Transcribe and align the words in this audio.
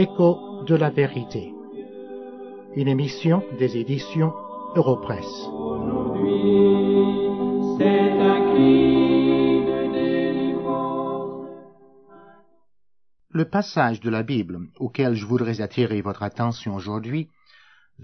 Écho 0.00 0.62
de 0.64 0.76
la 0.76 0.90
vérité. 0.90 1.52
Une 2.76 2.86
émission 2.86 3.42
des 3.58 3.78
éditions 3.78 4.32
Europresse. 4.76 5.24
Le 13.30 13.44
passage 13.50 13.98
de 13.98 14.08
la 14.08 14.22
Bible 14.22 14.60
auquel 14.76 15.16
je 15.16 15.26
voudrais 15.26 15.60
attirer 15.60 16.00
votre 16.00 16.22
attention 16.22 16.76
aujourd'hui 16.76 17.28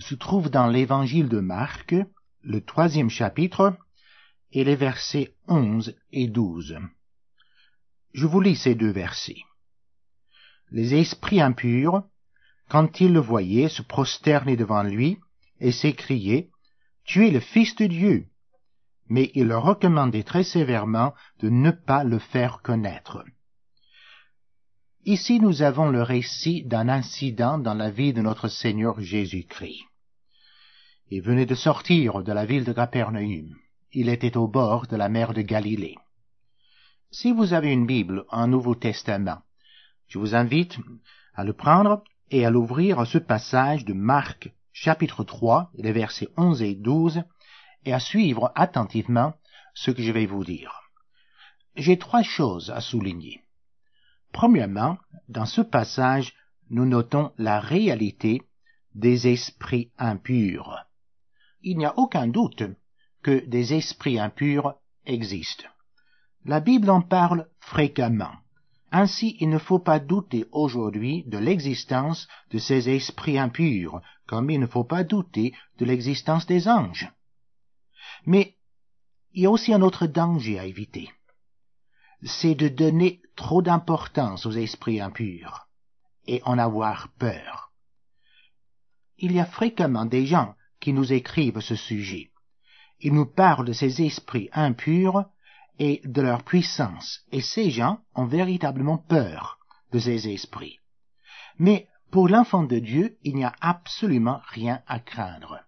se 0.01 0.17
trouve 0.17 0.51
dans 0.51 0.67
l'évangile 0.67 1.29
de 1.29 1.39
Marc, 1.39 1.95
le 2.43 2.61
troisième 2.61 3.09
chapitre, 3.09 3.79
et 4.51 4.65
les 4.65 4.75
versets 4.75 5.37
11 5.47 5.95
et 6.11 6.27
12. 6.27 6.77
Je 8.15 8.27
vous 8.27 8.41
lis 8.41 8.57
ces 8.57 8.75
deux 8.75 8.91
versets. 8.91 9.45
Les 10.71 10.95
esprits 10.95 11.41
impurs, 11.41 12.03
quand 12.69 13.01
ils 13.01 13.13
le 13.13 13.21
voyaient, 13.21 13.69
se 13.69 13.83
prosternaient 13.83 14.57
devant 14.57 14.83
lui 14.83 15.19
et 15.61 15.73
s'écriaient, 15.73 16.51
Tu 17.05 17.27
es 17.27 17.31
le 17.31 17.41
Fils 17.41 17.77
de 17.77 17.87
Dieu. 17.87 18.27
Mais 19.09 19.31
il 19.35 19.49
leur 19.49 19.65
recommandait 19.65 20.23
très 20.23 20.45
sévèrement 20.45 21.15
de 21.41 21.51
ne 21.51 21.71
pas 21.71 22.05
le 22.05 22.19
faire 22.19 22.63
connaître. 22.63 23.25
Ici 25.05 25.39
nous 25.39 25.61
avons 25.61 25.91
le 25.91 26.03
récit 26.03 26.65
d'un 26.65 26.89
incident 26.89 27.59
dans 27.59 27.75
la 27.75 27.91
vie 27.91 28.15
de 28.15 28.23
notre 28.23 28.49
Seigneur 28.49 28.99
Jésus-Christ. 29.01 29.83
Il 31.11 31.21
venait 31.21 31.45
de 31.45 31.55
sortir 31.55 32.23
de 32.23 32.33
la 32.33 32.47
ville 32.47 32.65
de 32.65 32.73
Capernaum. 32.73 33.55
Il 33.93 34.09
était 34.09 34.39
au 34.39 34.49
bord 34.49 34.87
de 34.87 34.97
la 34.97 35.11
mer 35.11 35.35
de 35.35 35.43
Galilée. 35.43 35.97
Si 37.11 37.33
vous 37.33 37.53
avez 37.53 37.71
une 37.71 37.87
Bible, 37.87 38.25
un 38.31 38.47
Nouveau 38.47 38.75
Testament, 38.75 39.43
je 40.15 40.21
vous 40.21 40.37
invite 40.37 40.79
à 41.35 41.43
le 41.43 41.53
prendre 41.53 42.05
et 42.31 42.47
à 42.47 42.51
l'ouvrir 42.51 43.01
à 43.01 43.05
ce 43.05 43.19
passage 43.19 43.85
de 43.85 43.95
Marc 43.95 44.53
chapitre 44.73 45.25
3, 45.25 45.73
les 45.75 45.91
versets 45.91 46.29
11 46.37 46.63
et 46.63 46.77
12, 46.77 47.25
et 47.85 47.93
à 47.93 47.99
suivre 47.99 48.53
attentivement 48.55 49.35
ce 49.75 49.91
que 49.91 50.05
je 50.05 50.13
vais 50.13 50.27
vous 50.27 50.45
dire. 50.45 50.83
J'ai 51.75 51.99
trois 51.99 52.23
choses 52.23 52.71
à 52.71 52.81
souligner. 52.81 53.43
Premièrement, 54.31 54.99
dans 55.29 55.47
ce 55.47 55.63
passage, 55.63 56.33
nous 56.71 56.87
notons 56.87 57.33
la 57.37 57.59
réalité 57.59 58.43
des 58.95 59.27
esprits 59.27 59.91
impurs. 59.99 60.87
Il 61.63 61.77
n'y 61.77 61.87
a 61.87 61.99
aucun 61.99 62.29
doute 62.29 62.63
que 63.25 63.45
des 63.47 63.75
esprits 63.75 64.21
impurs 64.21 64.77
existent. 65.07 65.67
La 66.45 66.61
Bible 66.61 66.91
en 66.91 67.01
parle 67.01 67.49
fréquemment. 67.59 68.44
Ainsi, 69.01 69.37
il 69.41 69.49
ne 69.49 69.59
faut 69.59 69.81
pas 69.81 69.99
douter 69.99 70.47
aujourd'hui 70.53 71.25
de 71.27 71.39
l'existence 71.39 72.29
de 72.51 72.59
ces 72.59 72.89
esprits 72.89 73.39
impurs, 73.39 74.01
comme 74.27 74.51
il 74.51 74.61
ne 74.61 74.67
faut 74.67 74.85
pas 74.85 75.03
douter 75.03 75.53
de 75.79 75.85
l'existence 75.85 76.47
des 76.47 76.69
anges. 76.69 77.11
Mais 78.25 78.57
il 79.33 79.43
y 79.43 79.47
a 79.47 79.51
aussi 79.51 79.75
un 79.75 79.83
autre 79.83 80.07
danger 80.07 80.59
à 80.59 80.65
éviter 80.65 81.11
c'est 82.25 82.55
de 82.55 82.69
donner 82.69 83.21
trop 83.37 83.63
d'importance 83.63 84.47
aux 84.47 84.53
esprits 84.53 85.01
impurs 85.01 85.69
et 86.27 86.41
en 86.45 86.59
avoir 86.59 87.09
peur. 87.19 87.73
Il 89.19 89.33
y 89.33 89.41
a 89.41 89.47
fréquemment 89.47 90.07
des 90.07 90.27
gens 90.27 90.55
qui 90.81 90.93
nous 90.93 91.13
écrivent 91.13 91.61
ce 91.61 91.77
sujet. 91.77 92.31
Ils 93.01 93.13
nous 93.13 93.27
parlent 93.27 93.67
de 93.67 93.73
ces 93.73 94.03
esprits 94.03 94.49
impurs 94.53 95.27
et 95.79 96.01
de 96.05 96.23
leur 96.23 96.43
puissance, 96.45 97.21
et 97.33 97.41
ces 97.41 97.71
gens 97.71 97.99
ont 98.15 98.27
véritablement 98.27 98.99
peur 98.99 99.59
de 99.93 99.99
ces 99.99 100.29
esprits. 100.29 100.79
Mais 101.59 101.89
pour 102.11 102.29
l'enfant 102.29 102.63
de 102.63 102.79
Dieu, 102.79 103.17
il 103.23 103.37
n'y 103.37 103.45
a 103.45 103.55
absolument 103.61 104.41
rien 104.49 104.83
à 104.87 105.01
craindre. 105.01 105.61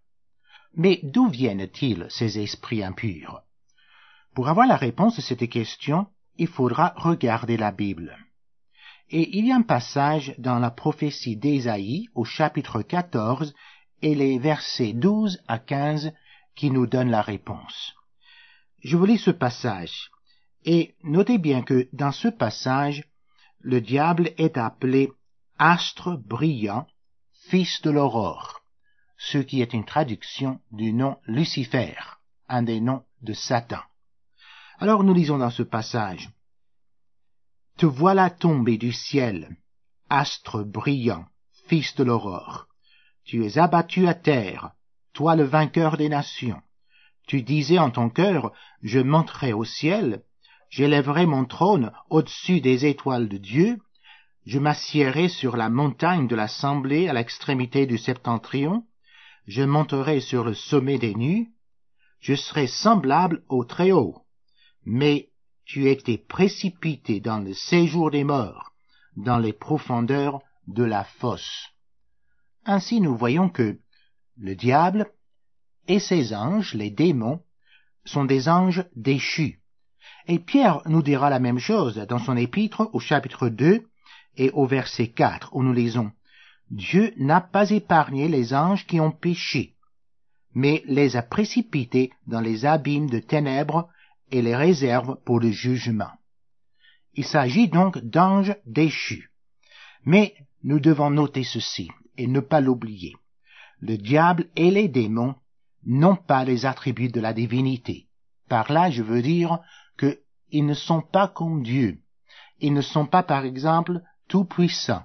Mais 0.74 1.00
d'où 1.02 1.28
viennent-ils 1.28 2.06
ces 2.10 2.38
esprits 2.38 2.84
impurs? 2.84 3.42
Pour 4.34 4.48
avoir 4.48 4.66
la 4.66 4.76
réponse 4.76 5.18
à 5.18 5.22
cette 5.22 5.48
question, 5.48 6.06
il 6.36 6.46
faudra 6.46 6.92
regarder 6.96 7.56
la 7.56 7.72
Bible. 7.72 8.16
Et 9.08 9.38
il 9.38 9.46
y 9.46 9.52
a 9.52 9.56
un 9.56 9.62
passage 9.62 10.34
dans 10.38 10.58
la 10.58 10.70
prophétie 10.70 11.36
d'Ésaïe 11.36 12.08
au 12.14 12.24
chapitre 12.24 12.82
14 12.82 13.54
et 14.02 14.14
les 14.14 14.38
versets 14.38 14.92
12 14.92 15.42
à 15.48 15.58
15 15.58 16.12
qui 16.54 16.70
nous 16.70 16.86
donnent 16.86 17.10
la 17.10 17.22
réponse. 17.22 17.94
Je 18.86 18.96
vous 18.96 19.04
lis 19.04 19.18
ce 19.18 19.32
passage. 19.32 20.12
Et 20.64 20.94
notez 21.02 21.38
bien 21.38 21.62
que 21.62 21.88
dans 21.92 22.12
ce 22.12 22.28
passage, 22.28 23.02
le 23.58 23.80
diable 23.80 24.30
est 24.38 24.56
appelé 24.56 25.10
astre 25.58 26.16
brillant, 26.16 26.86
fils 27.48 27.82
de 27.82 27.90
l'aurore, 27.90 28.60
ce 29.18 29.38
qui 29.38 29.60
est 29.60 29.72
une 29.72 29.84
traduction 29.84 30.60
du 30.70 30.92
nom 30.92 31.18
Lucifer, 31.26 31.96
un 32.48 32.62
des 32.62 32.80
noms 32.80 33.02
de 33.22 33.32
Satan. 33.32 33.82
Alors 34.78 35.02
nous 35.02 35.14
lisons 35.14 35.38
dans 35.38 35.50
ce 35.50 35.64
passage. 35.64 36.30
Te 37.78 37.86
voilà 37.86 38.30
tombé 38.30 38.78
du 38.78 38.92
ciel, 38.92 39.56
astre 40.10 40.62
brillant, 40.62 41.26
fils 41.66 41.96
de 41.96 42.04
l'aurore. 42.04 42.68
Tu 43.24 43.44
es 43.44 43.58
abattu 43.58 44.06
à 44.06 44.14
terre, 44.14 44.70
toi 45.12 45.34
le 45.34 45.42
vainqueur 45.42 45.96
des 45.96 46.08
nations. 46.08 46.62
Tu 47.26 47.42
disais 47.42 47.78
en 47.78 47.90
ton 47.90 48.08
cœur, 48.08 48.52
je 48.82 49.00
monterai 49.00 49.52
au 49.52 49.64
ciel, 49.64 50.22
j'élèverai 50.70 51.26
mon 51.26 51.44
trône 51.44 51.92
au-dessus 52.10 52.60
des 52.60 52.86
étoiles 52.86 53.28
de 53.28 53.38
Dieu, 53.38 53.78
je 54.44 54.58
m'assiérai 54.58 55.28
sur 55.28 55.56
la 55.56 55.68
montagne 55.68 56.28
de 56.28 56.36
l'assemblée 56.36 57.08
à 57.08 57.12
l'extrémité 57.12 57.86
du 57.86 57.98
septentrion, 57.98 58.84
je 59.46 59.62
monterai 59.62 60.20
sur 60.20 60.44
le 60.44 60.54
sommet 60.54 60.98
des 60.98 61.14
nues, 61.14 61.48
je 62.20 62.34
serai 62.34 62.66
semblable 62.66 63.42
au 63.48 63.64
Très-Haut 63.64 64.26
mais 64.86 65.30
tu 65.64 65.90
étais 65.90 66.16
précipité 66.16 67.20
dans 67.20 67.40
le 67.40 67.52
séjour 67.52 68.10
des 68.12 68.24
morts, 68.24 68.72
dans 69.16 69.38
les 69.38 69.52
profondeurs 69.52 70.40
de 70.68 70.84
la 70.84 71.04
fosse. 71.04 71.68
Ainsi 72.64 73.00
nous 73.00 73.16
voyons 73.16 73.50
que 73.50 73.78
le 74.38 74.54
diable 74.54 75.10
et 75.88 75.98
ses 75.98 76.34
anges, 76.34 76.74
les 76.74 76.90
démons, 76.90 77.40
sont 78.04 78.24
des 78.24 78.48
anges 78.48 78.84
déchus. 78.94 79.60
Et 80.28 80.38
Pierre 80.38 80.80
nous 80.86 81.02
dira 81.02 81.30
la 81.30 81.38
même 81.38 81.58
chose 81.58 81.96
dans 82.08 82.18
son 82.18 82.36
épître 82.36 82.88
au 82.92 83.00
chapitre 83.00 83.48
2 83.48 83.86
et 84.36 84.50
au 84.50 84.66
verset 84.66 85.08
4 85.08 85.50
où 85.54 85.62
nous 85.62 85.72
lisons 85.72 86.10
Dieu 86.70 87.14
n'a 87.16 87.40
pas 87.40 87.70
épargné 87.70 88.28
les 88.28 88.52
anges 88.52 88.86
qui 88.86 89.00
ont 89.00 89.12
péché, 89.12 89.74
mais 90.52 90.82
les 90.86 91.16
a 91.16 91.22
précipités 91.22 92.12
dans 92.26 92.40
les 92.40 92.66
abîmes 92.66 93.08
de 93.08 93.20
ténèbres 93.20 93.88
et 94.32 94.42
les 94.42 94.56
réserve 94.56 95.16
pour 95.24 95.38
le 95.38 95.50
jugement. 95.50 96.10
Il 97.14 97.24
s'agit 97.24 97.68
donc 97.68 97.98
d'anges 97.98 98.56
déchus. 98.66 99.30
Mais 100.04 100.34
nous 100.64 100.80
devons 100.80 101.10
noter 101.10 101.44
ceci 101.44 101.90
et 102.16 102.26
ne 102.26 102.40
pas 102.40 102.60
l'oublier. 102.60 103.14
Le 103.80 103.96
diable 103.96 104.46
et 104.56 104.70
les 104.70 104.88
démons 104.88 105.36
n'ont 105.86 106.16
pas 106.16 106.44
les 106.44 106.66
attributs 106.66 107.08
de 107.08 107.20
la 107.20 107.32
divinité. 107.32 108.08
Par 108.48 108.70
là, 108.70 108.90
je 108.90 109.02
veux 109.02 109.22
dire 109.22 109.60
qu'ils 109.98 110.66
ne 110.66 110.74
sont 110.74 111.00
pas 111.00 111.28
comme 111.28 111.62
Dieu. 111.62 111.98
Ils 112.60 112.74
ne 112.74 112.82
sont 112.82 113.06
pas, 113.06 113.22
par 113.22 113.44
exemple, 113.44 114.02
tout 114.28 114.44
puissants. 114.44 115.04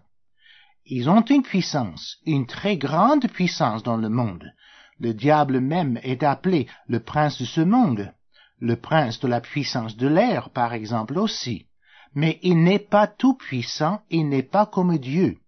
Ils 0.85 1.09
ont 1.09 1.21
une 1.21 1.43
puissance, 1.43 2.17
une 2.25 2.47
très 2.47 2.77
grande 2.77 3.27
puissance 3.27 3.83
dans 3.83 3.97
le 3.97 4.09
monde. 4.09 4.51
Le 4.99 5.13
diable 5.13 5.59
même 5.59 5.99
est 6.03 6.23
appelé 6.23 6.67
le 6.87 6.99
prince 6.99 7.39
de 7.39 7.45
ce 7.45 7.61
monde 7.61 8.13
le 8.61 8.75
prince 8.75 9.19
de 9.19 9.27
la 9.27 9.41
puissance 9.41 9.97
de 9.97 10.07
l'air, 10.07 10.51
par 10.51 10.73
exemple, 10.73 11.17
aussi. 11.17 11.65
Mais 12.13 12.39
il 12.43 12.63
n'est 12.63 12.79
pas 12.79 13.07
tout 13.07 13.33
puissant, 13.33 14.01
il 14.09 14.29
n'est 14.29 14.43
pas 14.43 14.65
comme 14.65 14.97
Dieu. 14.97 15.39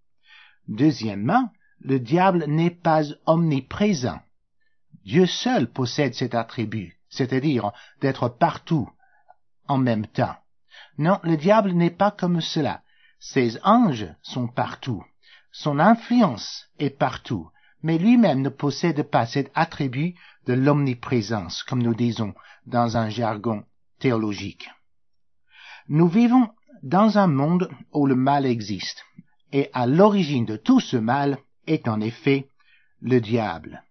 Deuxièmement, 0.67 1.49
le 1.79 1.99
diable 1.99 2.45
n'est 2.47 2.71
pas 2.71 3.03
omniprésent. 3.25 4.19
Dieu 5.05 5.25
seul 5.25 5.67
possède 5.67 6.13
cet 6.13 6.33
attribut, 6.33 6.97
c'est-à-dire 7.09 7.71
d'être 8.01 8.29
partout 8.29 8.89
en 9.67 9.77
même 9.77 10.07
temps. 10.07 10.35
Non, 10.97 11.19
le 11.23 11.37
diable 11.37 11.71
n'est 11.71 11.89
pas 11.91 12.11
comme 12.11 12.41
cela. 12.41 12.81
Ses 13.19 13.57
anges 13.63 14.07
sont 14.21 14.47
partout. 14.47 15.03
Son 15.51 15.79
influence 15.79 16.67
est 16.79 16.97
partout. 16.97 17.49
Mais 17.81 17.97
lui-même 17.97 18.41
ne 18.41 18.49
possède 18.49 19.03
pas 19.03 19.25
cet 19.25 19.51
attribut 19.55 20.15
de 20.45 20.53
l'omniprésence, 20.53 21.63
comme 21.63 21.83
nous 21.83 21.95
disons 21.95 22.33
dans 22.65 22.95
un 22.95 23.09
jargon 23.09 23.65
théologique. 23.99 24.69
Nous 25.89 26.07
vivons 26.07 26.49
dans 26.81 27.17
un 27.17 27.27
monde 27.27 27.69
où 27.91 28.05
le 28.05 28.15
mal 28.15 28.45
existe, 28.45 29.03
et 29.51 29.69
à 29.73 29.85
l'origine 29.85 30.45
de 30.45 30.55
tout 30.55 30.79
ce 30.79 30.97
mal 30.97 31.37
est 31.67 31.87
en 31.87 31.99
effet 31.99 32.47
le 33.01 33.19
diable. 33.19 33.83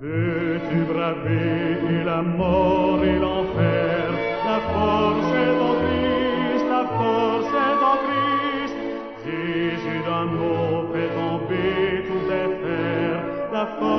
Veux-tu 0.00 0.92
braver 0.92 2.02
la 2.04 2.20
mort 2.20 2.98
et 3.04 3.16
l'enfer? 3.16 4.10
La 4.44 4.58
force 4.72 5.32
est 5.44 5.56
en 5.68 5.74
Christ, 5.84 6.66
la 6.68 6.84
force 6.98 7.52
est 7.66 7.80
en 7.92 7.96
Christ. 8.04 8.76
Jésus 9.24 10.00
d'un 10.04 10.24
mot 10.24 10.92
fait 10.92 11.10
tomber 11.14 12.02
tout 12.08 12.26
est 12.28 13.52
La 13.52 13.66
force 13.78 13.93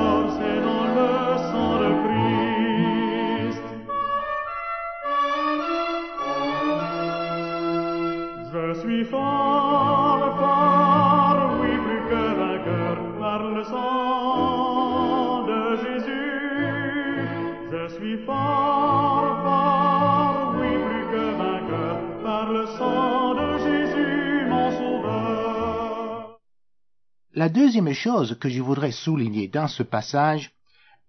La 27.38 27.50
deuxième 27.50 27.92
chose 27.92 28.38
que 28.40 28.48
je 28.48 28.62
voudrais 28.62 28.92
souligner 28.92 29.46
dans 29.46 29.68
ce 29.68 29.82
passage 29.82 30.52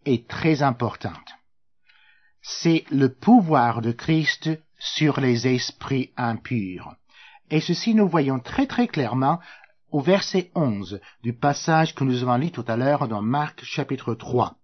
est 0.04 0.28
très 0.28 0.62
importante. 0.62 1.30
C'est 2.42 2.84
le 2.92 3.14
pouvoir 3.14 3.82
de 3.82 3.94
Christ 3.94 4.50
sur 4.78 5.22
les 5.22 5.48
esprits 5.48 6.12
impurs. 6.18 6.94
Et 7.50 7.62
ceci 7.62 7.96
nous 7.96 8.10
voyons 8.10 8.40
très 8.40 8.68
très 8.68 8.90
clairement 8.90 9.40
au 9.90 10.02
verset 10.02 10.52
11 10.54 11.00
du 11.24 11.32
passage 11.32 11.96
que 11.96 12.04
nous 12.04 12.24
avons 12.24 12.36
lu 12.36 12.52
tout 12.52 12.66
à 12.68 12.76
l'heure 12.76 13.08
dans 13.08 13.22
Marc 13.22 13.64
chapitre 13.64 14.14
3. 14.14 14.58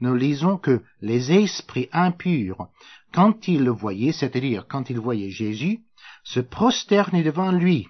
Nous 0.00 0.14
lisons 0.14 0.56
que 0.56 0.82
les 1.02 1.32
esprits 1.32 1.90
impurs, 1.92 2.68
quand 3.12 3.46
ils 3.46 3.62
le 3.62 3.72
voyaient, 3.72 4.12
c'est-à-dire 4.12 4.64
quand 4.66 4.88
ils 4.88 4.98
voyaient 4.98 5.28
Jésus, 5.28 5.80
se 6.24 6.40
prosternaient 6.40 7.22
devant 7.22 7.52
lui 7.52 7.88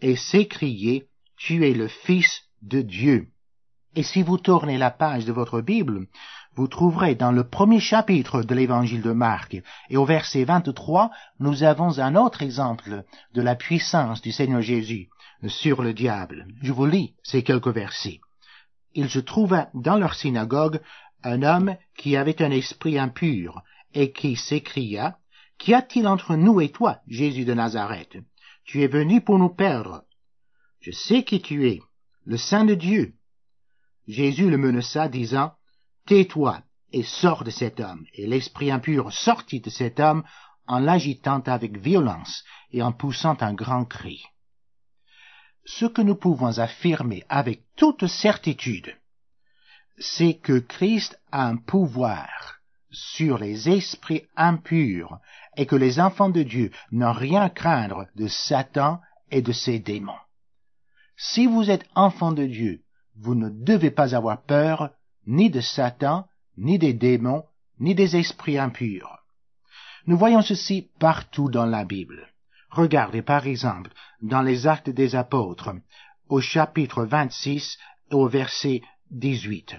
et 0.00 0.16
s'écriaient, 0.16 1.06
Tu 1.36 1.66
es 1.68 1.74
le 1.74 1.88
Fils 1.88 2.48
de 2.62 2.80
Dieu. 2.80 3.28
Et 3.94 4.02
si 4.02 4.22
vous 4.22 4.38
tournez 4.38 4.78
la 4.78 4.90
page 4.90 5.26
de 5.26 5.32
votre 5.32 5.60
Bible, 5.60 6.06
vous 6.54 6.66
trouverez 6.66 7.14
dans 7.14 7.32
le 7.32 7.48
premier 7.48 7.80
chapitre 7.80 8.42
de 8.42 8.54
l'évangile 8.54 9.02
de 9.02 9.12
Marc 9.12 9.56
et 9.90 9.96
au 9.96 10.04
verset 10.04 10.44
23, 10.44 11.10
nous 11.40 11.62
avons 11.62 11.98
un 11.98 12.14
autre 12.14 12.42
exemple 12.42 13.04
de 13.34 13.42
la 13.42 13.54
puissance 13.54 14.22
du 14.22 14.32
Seigneur 14.32 14.62
Jésus 14.62 15.08
sur 15.46 15.82
le 15.82 15.92
diable. 15.92 16.46
Je 16.62 16.72
vous 16.72 16.86
lis 16.86 17.14
ces 17.22 17.42
quelques 17.42 17.68
versets. 17.68 18.20
Il 18.94 19.08
se 19.10 19.18
trouva 19.18 19.68
dans 19.74 19.96
leur 19.96 20.14
synagogue 20.14 20.80
un 21.22 21.42
homme 21.42 21.76
qui 21.96 22.16
avait 22.16 22.42
un 22.42 22.50
esprit 22.50 22.98
impur 22.98 23.62
et 23.94 24.12
qui 24.12 24.36
s'écria, 24.36 25.18
Qu'y 25.58 25.74
a-t-il 25.74 26.08
entre 26.08 26.34
nous 26.34 26.60
et 26.60 26.70
toi, 26.70 26.98
Jésus 27.06 27.44
de 27.44 27.54
Nazareth? 27.54 28.16
Tu 28.64 28.82
es 28.82 28.88
venu 28.88 29.20
pour 29.20 29.38
nous 29.38 29.48
perdre. 29.48 30.02
Je 30.80 30.90
sais 30.90 31.22
qui 31.22 31.40
tu 31.40 31.68
es, 31.68 31.80
le 32.24 32.36
Saint 32.36 32.64
de 32.64 32.74
Dieu. 32.74 33.14
Jésus 34.06 34.50
le 34.50 34.58
menaça, 34.58 35.08
disant, 35.08 35.52
Tais-toi 36.06 36.62
et 36.92 37.02
sors 37.02 37.44
de 37.44 37.50
cet 37.50 37.80
homme. 37.80 38.04
Et 38.14 38.26
l'esprit 38.26 38.70
impur 38.70 39.12
sortit 39.12 39.60
de 39.60 39.70
cet 39.70 40.00
homme 40.00 40.24
en 40.66 40.78
l'agitant 40.78 41.40
avec 41.46 41.76
violence 41.78 42.44
et 42.70 42.82
en 42.82 42.92
poussant 42.92 43.36
un 43.40 43.54
grand 43.54 43.84
cri. 43.84 44.24
Ce 45.64 45.86
que 45.86 46.02
nous 46.02 46.16
pouvons 46.16 46.58
affirmer 46.58 47.24
avec 47.28 47.62
toute 47.76 48.06
certitude, 48.06 48.96
c'est 49.98 50.34
que 50.34 50.58
Christ 50.58 51.20
a 51.30 51.46
un 51.46 51.56
pouvoir 51.56 52.28
sur 52.90 53.38
les 53.38 53.68
esprits 53.68 54.24
impurs 54.36 55.18
et 55.56 55.66
que 55.66 55.76
les 55.76 56.00
enfants 56.00 56.30
de 56.30 56.42
Dieu 56.42 56.70
n'ont 56.90 57.12
rien 57.12 57.42
à 57.42 57.50
craindre 57.50 58.06
de 58.16 58.26
Satan 58.26 59.00
et 59.30 59.42
de 59.42 59.52
ses 59.52 59.78
démons. 59.78 60.21
Si 61.16 61.46
vous 61.46 61.70
êtes 61.70 61.84
enfant 61.94 62.32
de 62.32 62.46
Dieu, 62.46 62.82
vous 63.16 63.34
ne 63.34 63.48
devez 63.48 63.90
pas 63.90 64.14
avoir 64.14 64.42
peur 64.42 64.90
ni 65.26 65.50
de 65.50 65.60
Satan, 65.60 66.26
ni 66.56 66.78
des 66.78 66.92
démons, 66.92 67.44
ni 67.78 67.94
des 67.94 68.16
esprits 68.16 68.58
impurs. 68.58 69.18
Nous 70.06 70.16
voyons 70.16 70.42
ceci 70.42 70.90
partout 70.98 71.48
dans 71.48 71.66
la 71.66 71.84
Bible. 71.84 72.28
Regardez 72.70 73.22
par 73.22 73.46
exemple 73.46 73.90
dans 74.20 74.42
les 74.42 74.66
actes 74.66 74.90
des 74.90 75.14
apôtres, 75.14 75.74
au 76.28 76.40
chapitre 76.40 77.04
26 77.04 77.78
et 78.10 78.14
au 78.14 78.26
verset 78.28 78.82
18. 79.10 79.76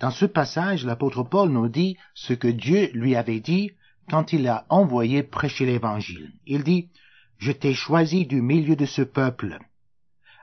Dans 0.00 0.10
ce 0.10 0.26
passage, 0.26 0.84
l'apôtre 0.84 1.22
Paul 1.22 1.50
nous 1.50 1.68
dit 1.68 1.96
ce 2.14 2.32
que 2.32 2.48
Dieu 2.48 2.90
lui 2.92 3.16
avait 3.16 3.40
dit 3.40 3.70
quand 4.10 4.32
il 4.32 4.46
a 4.48 4.66
envoyé 4.68 5.22
prêcher 5.22 5.66
l'Évangile. 5.66 6.32
Il 6.46 6.62
dit, 6.62 6.90
Je 7.38 7.52
t'ai 7.52 7.74
choisi 7.74 8.26
du 8.26 8.42
milieu 8.42 8.76
de 8.76 8.86
ce 8.86 9.02
peuple, 9.02 9.58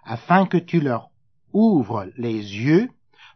afin 0.05 0.45
que 0.45 0.57
tu 0.57 0.79
leur 0.79 1.09
ouvres 1.53 2.07
les 2.17 2.33
yeux 2.33 2.89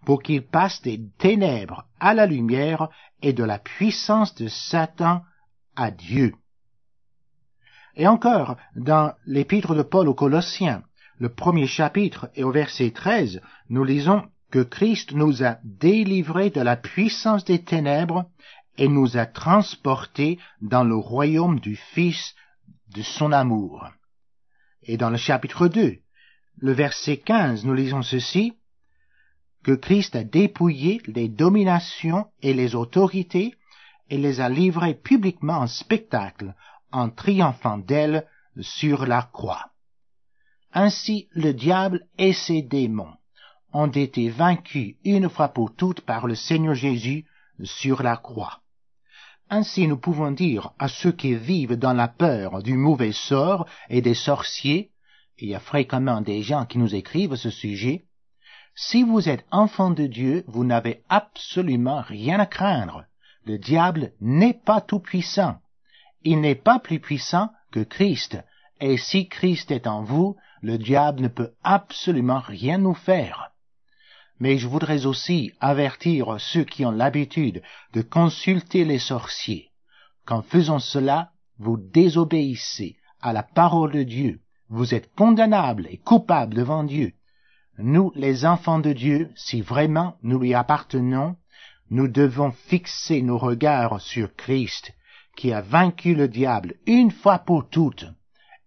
pour 0.06 0.21
qu'ils 0.21 0.45
passent 0.45 0.81
des 0.81 1.01
ténèbres 1.18 1.86
à 2.00 2.13
la 2.13 2.25
lumière 2.25 2.89
et 3.21 3.33
de 3.33 3.44
la 3.44 3.60
puissance 3.60 4.36
de 4.36 4.48
Satan 4.48 5.24
à 5.75 5.92
Dieu. 5.92 6.33
Et 7.95 8.07
encore, 8.07 8.56
dans 8.75 9.13
l'épître 9.25 9.75
de 9.75 9.81
Paul 9.81 10.07
aux 10.07 10.13
Colossiens, 10.13 10.83
le 11.18 11.30
premier 11.30 11.68
chapitre 11.68 12.30
et 12.36 12.44
au 12.44 12.51
verset 12.51 12.92
13, 12.92 13.42
nous 13.69 13.83
lisons 13.83 14.24
que 14.51 14.60
Christ 14.60 15.12
nous 15.12 15.44
a 15.44 15.57
délivrés 15.63 16.50
de 16.50 16.62
la 16.62 16.77
puissance 16.77 17.44
des 17.44 17.63
ténèbres 17.63 18.25
et 18.77 18.88
nous 18.88 19.18
a 19.18 19.25
transportés 19.25 20.39
dans 20.62 20.83
le 20.83 20.95
royaume 20.95 21.60
du 21.60 21.75
Fils 21.75 22.36
de 22.95 23.01
son 23.01 23.31
amour. 23.31 23.88
Et 24.83 24.98
dans 24.98 25.10
le 25.10 25.18
chapitre 25.18 25.68
2, 25.68 26.00
le 26.61 26.73
verset 26.73 27.17
15, 27.17 27.65
nous 27.65 27.73
lisons 27.73 28.01
ceci, 28.01 28.53
que 29.63 29.71
Christ 29.71 30.15
a 30.15 30.23
dépouillé 30.23 31.01
les 31.06 31.27
dominations 31.27 32.25
et 32.41 32.53
les 32.53 32.75
autorités 32.75 33.56
et 34.09 34.17
les 34.17 34.41
a 34.41 34.50
livrées 34.50 34.95
publiquement 34.95 35.59
en 35.59 35.67
spectacle 35.67 36.53
en 36.91 37.09
triomphant 37.09 37.77
d'elles 37.77 38.25
sur 38.59 39.06
la 39.06 39.21
croix. 39.21 39.71
Ainsi 40.73 41.27
le 41.31 41.53
diable 41.53 42.07
et 42.17 42.33
ses 42.33 42.61
démons 42.61 43.13
ont 43.73 43.88
été 43.88 44.29
vaincus 44.29 44.95
une 45.03 45.29
fois 45.29 45.50
pour 45.50 45.75
toutes 45.75 46.01
par 46.01 46.27
le 46.27 46.35
Seigneur 46.35 46.75
Jésus 46.75 47.25
sur 47.63 48.01
la 48.03 48.17
croix. 48.17 48.61
Ainsi 49.50 49.88
nous 49.88 49.97
pouvons 49.97 50.31
dire 50.31 50.71
à 50.80 50.87
ceux 50.87 51.11
qui 51.11 51.35
vivent 51.35 51.75
dans 51.75 51.94
la 51.94 52.07
peur 52.07 52.61
du 52.61 52.75
mauvais 52.75 53.11
sort 53.11 53.68
et 53.89 54.01
des 54.01 54.13
sorciers, 54.13 54.92
il 55.41 55.49
y 55.49 55.55
a 55.55 55.59
fréquemment 55.59 56.21
des 56.21 56.41
gens 56.41 56.65
qui 56.65 56.77
nous 56.77 56.95
écrivent 56.95 57.35
ce 57.35 57.49
sujet, 57.49 58.05
si 58.75 59.03
vous 59.03 59.27
êtes 59.27 59.45
enfant 59.51 59.89
de 59.89 60.05
Dieu, 60.05 60.43
vous 60.47 60.63
n'avez 60.63 61.03
absolument 61.09 62.01
rien 62.01 62.39
à 62.39 62.45
craindre. 62.45 63.05
Le 63.45 63.57
diable 63.57 64.13
n'est 64.21 64.53
pas 64.53 64.79
tout 64.79 64.99
puissant. 64.99 65.57
Il 66.23 66.41
n'est 66.41 66.55
pas 66.55 66.79
plus 66.79 66.99
puissant 66.99 67.49
que 67.71 67.81
Christ. 67.81 68.37
Et 68.79 68.97
si 68.97 69.27
Christ 69.27 69.71
est 69.71 69.87
en 69.87 70.03
vous, 70.03 70.37
le 70.61 70.77
diable 70.77 71.21
ne 71.21 71.27
peut 71.27 71.51
absolument 71.63 72.39
rien 72.39 72.77
nous 72.77 72.93
faire. 72.93 73.51
Mais 74.39 74.57
je 74.57 74.67
voudrais 74.67 75.05
aussi 75.05 75.51
avertir 75.59 76.39
ceux 76.39 76.63
qui 76.63 76.85
ont 76.85 76.91
l'habitude 76.91 77.61
de 77.93 78.01
consulter 78.01 78.85
les 78.85 78.99
sorciers 78.99 79.69
qu'en 80.25 80.41
faisant 80.41 80.79
cela, 80.79 81.31
vous 81.57 81.77
désobéissez 81.77 82.97
à 83.19 83.33
la 83.33 83.43
parole 83.43 83.91
de 83.91 84.03
Dieu. 84.03 84.41
Vous 84.69 84.94
êtes 84.94 85.14
condamnable 85.16 85.88
et 85.90 85.97
coupable 85.97 86.54
devant 86.56 86.83
Dieu. 86.83 87.14
Nous, 87.80 88.11
les 88.16 88.45
enfants 88.45 88.80
de 88.80 88.94
Dieu, 88.94 89.31
si 89.35 89.61
vraiment 89.61 90.18
nous 90.21 90.40
lui 90.40 90.54
appartenons, 90.54 91.35
nous 91.90 92.07
devons 92.07 92.52
fixer 92.52 93.21
nos 93.21 93.38
regards 93.38 93.99
sur 93.99 94.35
Christ, 94.35 94.94
qui 95.35 95.54
a 95.54 95.61
vaincu 95.61 96.14
le 96.14 96.28
diable 96.28 96.76
une 96.85 97.11
fois 97.11 97.40
pour 97.40 97.69
toutes, 97.69 98.06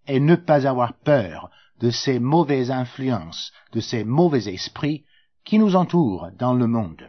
et 0.09 0.19
ne 0.19 0.35
pas 0.35 0.67
avoir 0.67 0.95
peur 0.95 1.51
de 1.81 1.91
ces 1.91 2.19
mauvaises 2.19 2.71
influences, 2.71 3.53
de 3.73 3.81
ces 3.81 4.05
mauvais 4.05 4.49
esprits 4.49 5.05
qui 5.45 5.59
nous 5.59 5.77
entourent 5.77 6.31
dans 6.39 6.55
le 6.55 6.67
monde. 6.67 7.09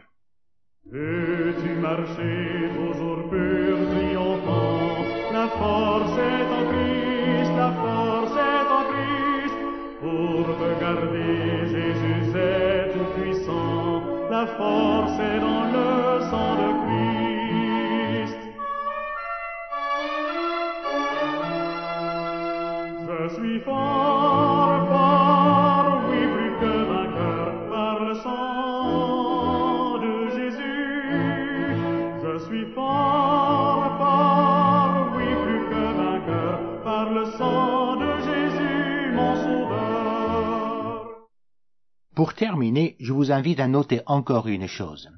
Pour 42.14 42.34
terminer, 42.34 42.96
je 43.00 43.12
vous 43.12 43.32
invite 43.32 43.58
à 43.60 43.66
noter 43.66 44.00
encore 44.06 44.46
une 44.46 44.68
chose. 44.68 45.10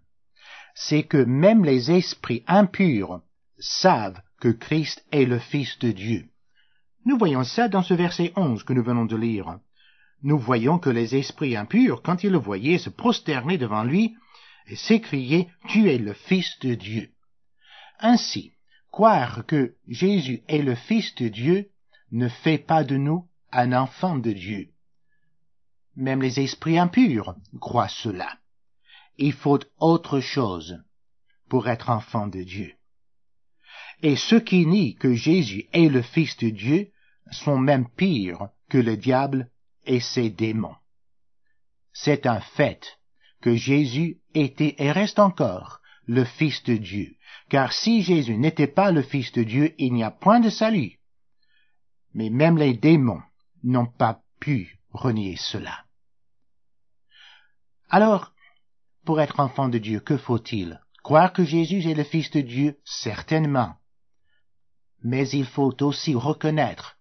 C'est 0.75 1.03
que 1.03 1.19
même 1.19 1.65
les 1.65 1.91
esprits 1.91 2.43
impurs 2.47 3.21
savent 3.59 4.21
que 4.41 4.49
Christ 4.49 5.05
est 5.13 5.27
le 5.27 5.39
Fils 5.39 5.79
de 5.79 5.93
Dieu. 5.93 6.27
Nous 7.05 7.19
voyons 7.19 7.45
ça 7.45 7.69
dans 7.69 7.83
ce 7.83 7.95
verset 7.95 8.33
11 8.37 8.65
que 8.65 8.73
nous 8.73 8.83
venons 8.83 9.05
de 9.05 9.17
lire. 9.17 9.59
Nous 10.23 10.39
voyons 10.39 10.79
que 10.79 10.91
les 10.91 11.15
esprits 11.15 11.57
impurs, 11.57 12.03
quand 12.03 12.25
ils 12.25 12.33
le 12.33 12.39
voyaient, 12.39 12.79
se 12.79 12.91
prosternaient 12.91 13.59
devant 13.59 13.85
lui 13.85 14.17
et 14.67 14.77
s'écriaient 14.77 15.49
Tu 15.69 15.91
es 15.91 15.99
le 15.99 16.15
Fils 16.15 16.59
de 16.61 16.75
Dieu. 16.75 17.11
Ainsi, 18.01 18.53
croire 18.91 19.45
que 19.47 19.75
Jésus 19.89 20.43
est 20.49 20.63
le 20.63 20.75
Fils 20.75 21.15
de 21.17 21.29
Dieu 21.29 21.71
ne 22.13 22.29
fait 22.29 22.59
pas 22.59 22.85
de 22.85 22.97
nous 22.97 23.29
un 23.53 23.73
enfant 23.73 24.17
de 24.17 24.33
Dieu. 24.33 24.69
Même 25.97 26.23
les 26.23 26.41
esprits 26.41 26.79
impurs 26.79 27.35
croient 27.61 27.89
cela. 27.89 28.39
Il 29.17 29.33
faut 29.33 29.61
autre 29.79 30.21
chose 30.21 30.83
pour 31.49 31.69
être 31.69 31.91
enfant 31.91 32.27
de 32.27 32.43
Dieu. 32.43 32.75
Et 34.03 34.17
ceux 34.17 34.41
qui 34.41 34.67
nient 34.67 34.95
que 34.95 35.15
Jésus 35.15 35.67
est 35.73 35.89
le 35.89 36.03
Fils 36.03 36.37
de 36.37 36.51
Dieu 36.51 36.91
sont 37.31 37.59
même 37.59 37.89
pires 37.89 38.49
que 38.69 38.79
le 38.79 38.97
diable 38.97 39.51
et 39.87 40.01
ses 40.01 40.29
démons. 40.29 40.77
C'est 41.93 42.27
un 42.27 42.41
fait 42.41 42.99
que 43.41 43.55
Jésus 43.55 44.21
était 44.35 44.75
et 44.79 44.93
reste 44.93 45.19
encore 45.19 45.81
le 46.07 46.25
Fils 46.25 46.63
de 46.65 46.77
Dieu, 46.77 47.16
car 47.49 47.73
si 47.73 48.03
Jésus 48.03 48.37
n'était 48.37 48.67
pas 48.67 48.91
le 48.91 49.03
Fils 49.03 49.33
de 49.33 49.43
Dieu, 49.43 49.75
il 49.79 49.93
n'y 49.93 50.03
a 50.03 50.11
point 50.11 50.41
de 50.41 50.51
salut. 50.51 50.99
Mais 52.15 52.31
même 52.31 52.59
les 52.59 52.75
démons 52.75 53.23
n'ont 53.63 53.87
pas 53.87 54.21
pu 54.41 54.79
renier 54.91 55.37
cela. 55.37 55.85
Alors, 57.89 58.33
pour 59.05 59.21
être 59.21 59.41
enfant 59.41 59.69
de 59.69 59.79
Dieu, 59.79 60.01
que 60.01 60.17
faut-il 60.17 60.81
Croire 61.03 61.33
que 61.33 61.45
Jésus 61.45 61.89
est 61.89 61.95
le 61.95 62.03
Fils 62.03 62.31
de 62.33 62.41
Dieu, 62.41 62.79
certainement. 62.85 63.77
Mais 65.05 65.29
il 65.29 65.47
faut 65.47 65.83
aussi 65.85 66.17
reconnaître 66.17 66.97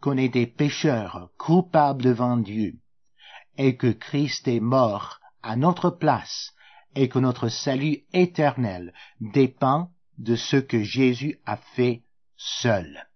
qu'on 0.00 0.16
est 0.16 0.30
des 0.30 0.46
pécheurs 0.46 1.28
coupables 1.36 2.02
devant 2.02 2.38
Dieu, 2.38 2.74
et 3.58 3.76
que 3.76 3.92
Christ 3.92 4.48
est 4.48 4.60
mort 4.60 5.20
à 5.42 5.56
notre 5.56 5.90
place, 5.90 6.54
et 6.94 7.08
que 7.08 7.18
notre 7.18 7.48
salut 7.48 8.00
éternel 8.12 8.92
dépend 9.20 9.90
de 10.18 10.36
ce 10.36 10.56
que 10.56 10.82
Jésus 10.82 11.38
a 11.46 11.56
fait 11.56 12.02
seul. 12.36 13.06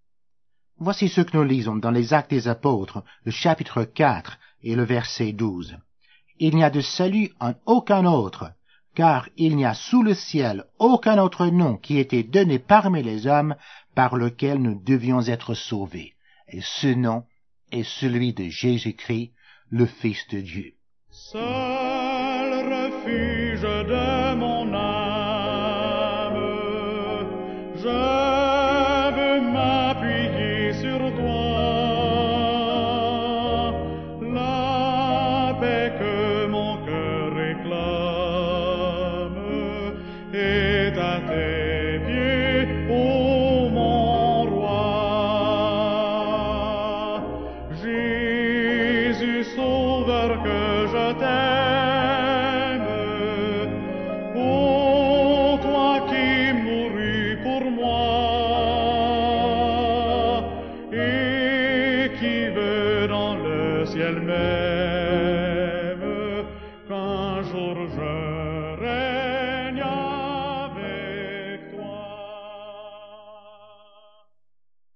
Voici 0.78 1.09
ce 1.09 1.23
que 1.23 1.37
nous 1.37 1.45
lisons 1.45 1.76
dans 1.76 1.90
les 1.90 2.12
Actes 2.12 2.30
des 2.30 2.49
Apôtres, 2.49 3.02
le 3.25 3.30
chapitre 3.30 3.85
4 3.85 4.38
et 4.62 4.75
le 4.75 4.85
verset 4.85 5.33
12. 5.33 5.78
Il 6.38 6.54
n'y 6.54 6.64
a 6.64 6.71
de 6.71 6.80
salut 6.80 7.30
en 7.40 7.54
aucun 7.64 8.04
autre, 8.04 8.52
car 8.95 9.28
il 9.37 9.56
n'y 9.56 9.64
a 9.64 9.75
sous 9.75 10.02
le 10.02 10.14
ciel 10.14 10.64
aucun 10.78 11.18
autre 11.18 11.47
nom 11.47 11.76
qui 11.76 11.99
ait 11.99 12.02
été 12.02 12.23
donné 12.23 12.59
parmi 12.59 13.02
les 13.02 13.26
hommes 13.26 13.56
par 13.95 14.16
lequel 14.16 14.59
nous 14.59 14.80
devions 14.83 15.23
être 15.23 15.54
sauvés. 15.54 16.14
Et 16.49 16.61
ce 16.61 16.88
nom 16.88 17.25
est 17.73 17.85
celui 17.85 18.35
de 18.35 18.49
Jésus-Christ, 18.49 19.33
le 19.71 19.87
Fils 19.87 20.26
de 20.28 20.40
Dieu. 20.40 20.75